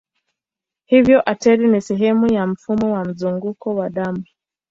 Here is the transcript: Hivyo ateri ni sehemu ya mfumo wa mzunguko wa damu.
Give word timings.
Hivyo 0.85 1.21
ateri 1.29 1.67
ni 1.67 1.81
sehemu 1.81 2.33
ya 2.33 2.47
mfumo 2.47 2.93
wa 2.93 3.05
mzunguko 3.05 3.75
wa 3.75 3.89
damu. 3.89 4.23